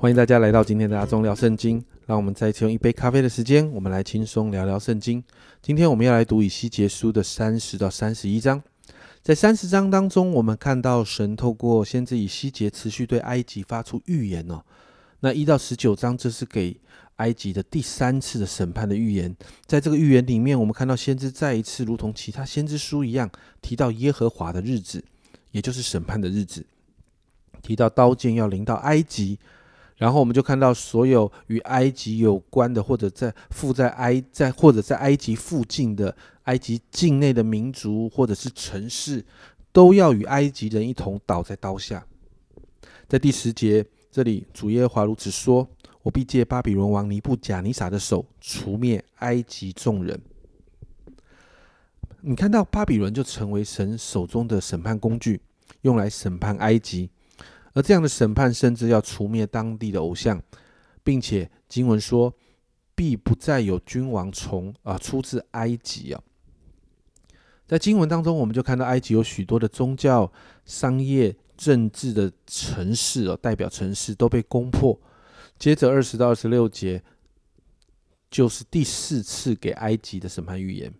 [0.00, 1.84] 欢迎大家来到今天的阿忠聊圣经。
[2.06, 5.22] 让我们再次用一杯咖啡的时间，我们来轻松聊聊圣经。
[5.60, 8.62] 今天我们要来读以西结书的三十到三十一章。
[9.20, 14.62] 在三十章当中，我们看到神透过先知以西结持续对埃及发出预言哦。
[15.20, 16.74] 那一到十九章，这是给
[17.16, 19.36] 埃及的第三次的审判的预言。
[19.66, 23.30] 在这个预言里面，我们看到先知再一次如同其他先知书一样，
[23.60, 25.04] 提到耶和华的日子，
[25.50, 26.64] 也就是审判的日子，
[27.60, 29.38] 提到刀剑要临到埃及。
[30.00, 39.22] 然后我们就看到所有与埃及有关的，或者在附在埃在或者在埃及附近的埃及境内的民族或者是城市，
[39.72, 42.02] 都要与埃及人一同倒在刀下。
[43.06, 45.68] 在第十节这里，主耶和华如此说
[46.02, 50.18] ：“我必借巴比伦王尼布贾尼撒的手除灭埃及众人。”
[52.22, 55.42] 你看到巴比伦就成为神手中的审判工具，
[55.82, 57.10] 用来审判埃及。
[57.72, 60.42] 而这样的审判，甚至要除灭当地的偶像，
[61.02, 62.34] 并且经文说，
[62.94, 66.22] 必不再有君王从啊出自埃及啊。
[67.66, 70.30] 在经文当中，我们就看到埃及有许多的宗教、
[70.64, 75.00] 商业、政治的城市哦，代表城市都被攻破。
[75.56, 77.00] 接着二十到二十六节，
[78.28, 80.92] 就是第四次给埃及的审判预言，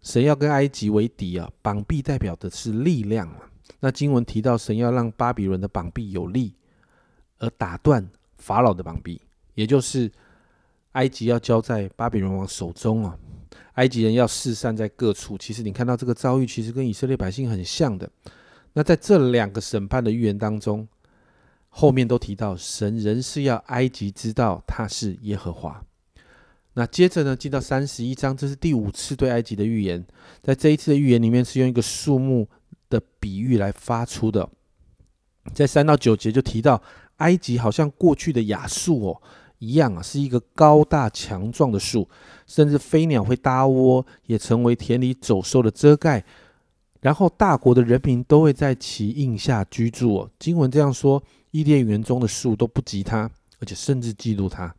[0.00, 3.49] 神要跟埃及为敌啊，绑臂代表的是力量啊。
[3.78, 6.52] 那经文提到，神要让巴比伦的膀臂有力，
[7.38, 9.20] 而打断法老的膀臂，
[9.54, 10.10] 也就是
[10.92, 13.16] 埃及要交在巴比伦王手中啊。
[13.74, 15.38] 埃及人要四散在各处。
[15.38, 18.10] 其实你看到这个遭遇，其实跟以色列百姓很像的。
[18.72, 20.86] 那在这两个审判的预言当中，
[21.68, 25.82] 后面都提到神仍是要埃及知道他是耶和华。
[26.74, 30.04] 那接着呢，进到三十一章，这是第五次对埃及的预言。
[30.42, 32.48] 在这一次的预言里面，是用一个树木。
[32.90, 34.46] 的比喻来发出的，
[35.54, 36.82] 在三到九节就提到，
[37.16, 39.22] 埃及好像过去的雅述哦
[39.58, 42.08] 一样啊，是一个高大强壮的树，
[42.46, 46.24] 甚至飞鸟会搭窝，也成为田里走兽的遮盖。
[47.00, 50.30] 然后大国的人民都会在其荫下居住哦。
[50.38, 54.74] 经文这样说，伊甸园中的树都不及它，而且甚至嫉妒它。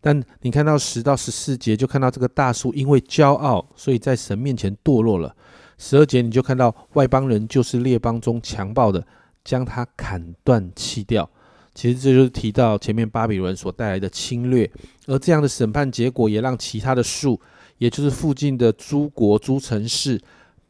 [0.00, 5.34] 但你看到十到十四节，就看到这个大树因为骄傲，所以在神面前堕落了。
[5.82, 9.02] 十二节你就看到外邦人就是列邦中强暴的，
[9.42, 11.28] 将它砍断弃掉。
[11.74, 14.70] 其实这就是提到前面巴比伦所带来的侵略，
[15.06, 17.40] 而这样的审判结果也让其他的树，
[17.78, 20.20] 也就是附近的诸国诸城市，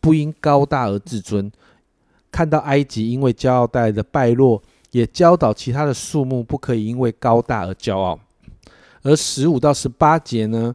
[0.00, 1.50] 不因高大而自尊。
[2.30, 4.62] 看到埃及因为骄傲带来的败落，
[4.92, 8.16] 也教导其他的树木不可以因为高大而骄傲。
[9.02, 10.72] 而十五到十八节呢？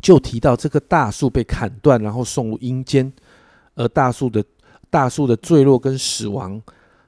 [0.00, 3.12] 就提到这棵大树被砍断，然后送入阴间，
[3.74, 4.44] 而大树的
[4.88, 6.62] 大树的坠落跟死亡，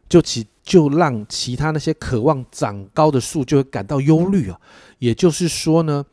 [0.09, 4.61] 就其就让其他那些渴望长高的树就会感到忧虑啊。
[4.99, 6.05] 也就是说呢，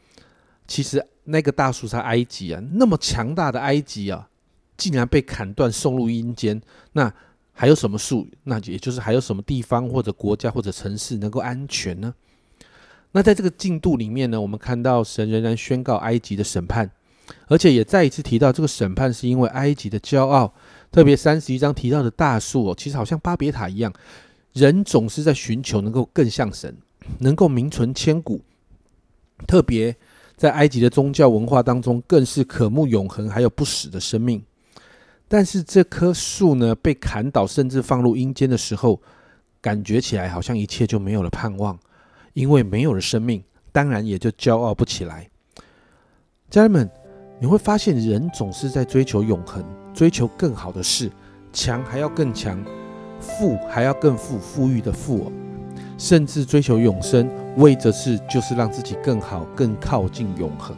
[0.67, 4.29] 其实那个大树在埃及啊，那么强大的埃及啊，
[4.77, 6.61] 竟然被砍断送入阴间，
[6.93, 7.11] 那
[7.51, 8.27] 还有什么树？
[8.43, 12.13] 那也就是还有什么地方或者国家或者城市能够安全呢？
[13.11, 16.89] 那在这个进度里面呢，我们看到神仍然宣告埃及的审判，
[17.47, 20.53] 而且也再一次提到这个审判是因为埃及的骄傲。
[20.91, 23.93] 特别三十一章提到的大树哦，其实好像巴别塔一样，
[24.53, 26.75] 人总是在寻求能够更像神，
[27.19, 28.41] 能够名存千古。
[29.47, 29.95] 特别
[30.35, 34.43] 在埃及的宗教文化当中，更是渴慕永恒还有不死的生命。
[35.27, 38.99] 但是这棵树呢，被砍倒甚至放入阴间的时候，
[39.61, 41.79] 感觉起来好像一切就没有了盼望。
[42.33, 45.29] 因为没有了生命，当然也就骄傲不起来。
[46.49, 46.89] 家人们，
[47.39, 49.63] 你会发现人总是在追求永恒，
[49.93, 51.11] 追求更好的事，
[51.53, 52.63] 强还要更强，
[53.19, 55.31] 富还要更富，富裕的富，
[55.97, 60.75] 甚至追求永生，为的是就是让自己更好，更靠近永恒。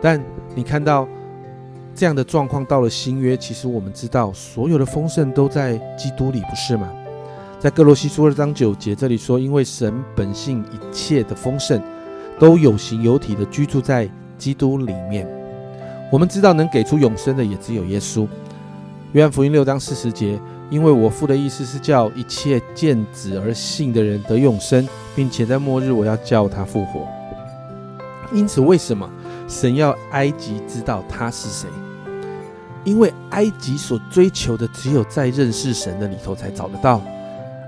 [0.00, 0.22] 但
[0.54, 1.08] 你看到
[1.94, 6.90] 这样的状况到了新约，其实我们知道，所有的丰盛都在基督里，不是吗？
[7.60, 11.80] 在哥罗西书二章九节这里说，因为神本性一切的丰盛，
[12.38, 15.26] 都有形有体的居住在基督里面。
[16.12, 18.28] 我们知道能给出永生的也只有耶稣。
[19.12, 24.86] 约翰福音六章四十节，因为我父的意思是叫一切见子而信的人得永生，
[25.16, 27.08] 并且在末日我要叫他复活。
[28.32, 29.08] 因此，为什么
[29.48, 31.68] 神要埃及知道他是谁？
[32.84, 37.00] 因为埃及所追求的，只有在认识神的里头才找得到。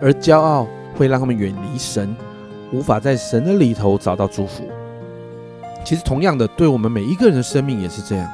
[0.00, 2.14] 而骄傲会让他们远离神，
[2.72, 4.64] 无法在神的里头找到祝福。
[5.84, 8.28] 其实，同样的，对我们每一个人的生命也是这样。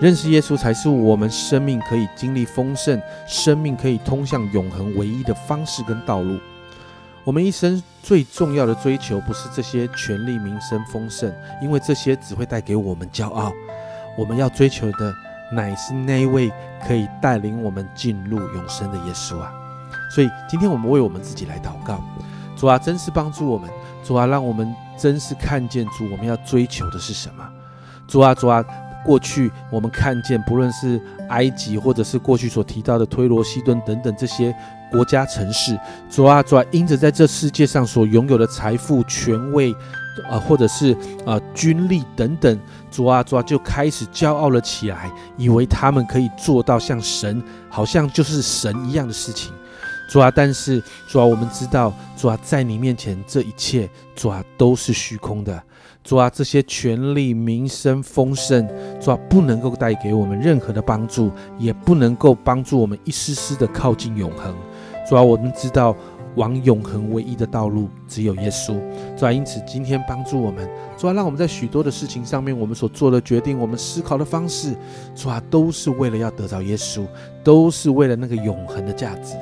[0.00, 6.38] 认识耶稣才是我们生命可以经历丰盛、生命可以通向永恒唯一的方式跟道路。
[7.22, 11.32] 我们一生最重要的追求，不是这些权力、名声、丰盛，
[11.62, 13.52] 因为这些只会带给我们骄傲。
[14.18, 15.14] 我们要追求的，
[15.52, 16.50] 乃是那位
[16.86, 19.52] 可以带领我们进入永生的耶稣啊！
[20.14, 22.00] 所以，今天我们为我们自己来祷告，
[22.54, 23.68] 主啊，真是帮助我们，
[24.04, 27.44] 主啊，让我们真是看见主，我们要追求的是什么？
[28.06, 28.64] 主啊，主啊，
[29.04, 31.00] 过去我们看见，不论是
[31.30, 34.54] 埃及，或者是过去所提到的推罗、西顿等等这些
[34.88, 35.76] 国家城市，
[36.08, 39.74] 主啊，主啊，因着在这世界上所拥有的财富、权位，
[40.30, 40.96] 呃，或者是
[41.26, 42.56] 啊军力等等，
[42.88, 49.52] 主啊，主啊，就开始骄傲了起来，以为他们可以做到像神，好像就是神一样的事情。
[50.08, 55.62] 主啊，但是主啊，我们知道主啊，在你面前这一切主啊都是虚空的。
[56.02, 58.68] 主啊，这些权力、名声、丰盛，
[59.00, 64.54] 主啊不能够带给我们任何的帮助，也不能够帮助我们一丝丝的靠近永恒。
[65.08, 65.96] 主啊，我们知道
[66.34, 68.78] 往永恒唯一的道路只有耶稣。
[69.16, 70.68] 主啊，因此今天帮助我们，
[70.98, 74.76] 主啊，让我们在许多的事情上面，我们所做的决定，我们思考的方式，
[75.14, 77.06] 主啊，都是为了要得到耶稣，
[77.42, 79.34] 都是为了那个永恒的价值。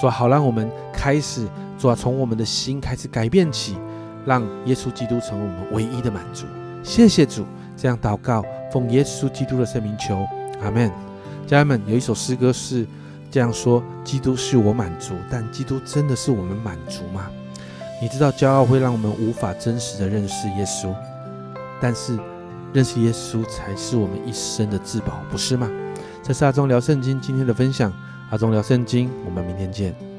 [0.00, 1.46] 主啊，好让我们开始，
[1.78, 3.76] 主啊，从我们的心开始改变起，
[4.24, 6.46] 让耶稣基督成为我们唯一的满足。
[6.82, 7.44] 谢谢主，
[7.76, 8.42] 这样祷告，
[8.72, 10.26] 奉耶稣基督的圣名求，
[10.62, 10.90] 阿门。
[11.46, 12.86] 家人们，有一首诗歌是
[13.30, 17.26] 这样说：基督是我满足，但基督真的是我们满足吗？
[18.00, 20.94] 你知道，骄傲会让我们无法真实的认识耶稣，
[21.78, 22.18] 但是
[22.72, 25.70] 认识耶稣才是我们一生的至宝，不是吗？
[26.22, 27.92] 这是阿忠聊圣经今天的分享。
[28.30, 30.09] 阿忠聊圣经，我们明天见。